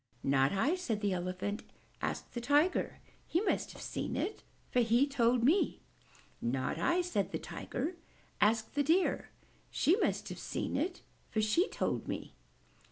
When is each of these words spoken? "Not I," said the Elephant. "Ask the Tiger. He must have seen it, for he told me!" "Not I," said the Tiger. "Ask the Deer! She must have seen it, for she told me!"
"Not 0.23 0.51
I," 0.51 0.73
said 0.73 1.01
the 1.01 1.13
Elephant. 1.13 1.61
"Ask 2.01 2.31
the 2.31 2.41
Tiger. 2.41 2.97
He 3.27 3.39
must 3.41 3.71
have 3.73 3.83
seen 3.83 4.15
it, 4.15 4.41
for 4.71 4.79
he 4.79 5.05
told 5.05 5.43
me!" 5.43 5.79
"Not 6.41 6.79
I," 6.79 7.01
said 7.01 7.31
the 7.31 7.37
Tiger. 7.37 7.97
"Ask 8.41 8.73
the 8.73 8.81
Deer! 8.81 9.29
She 9.69 9.95
must 9.97 10.29
have 10.29 10.39
seen 10.39 10.75
it, 10.75 11.03
for 11.29 11.39
she 11.39 11.67
told 11.69 12.07
me!" 12.07 12.33